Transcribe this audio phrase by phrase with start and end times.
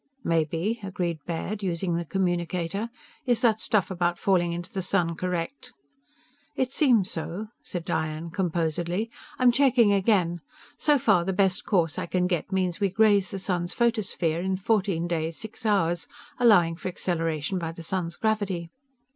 [0.23, 2.89] _""Maybe," agreed Baird, using the communicator.
[3.27, 5.73] "Is that stuff about falling into the sun correct?"
[6.55, 9.11] "It seems so," said Diane composedly.
[9.39, 10.41] "_I'm checking again.
[10.79, 14.57] So far, the best course I can get means we graze the sun's photosphere in
[14.57, 16.07] fourteen days six hours,
[16.39, 18.71] allowing for acceleration by the sun's gravity.